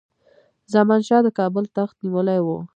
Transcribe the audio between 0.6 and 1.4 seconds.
زمان شاه د